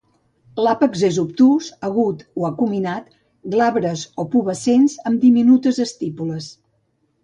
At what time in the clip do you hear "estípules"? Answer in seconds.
5.91-6.55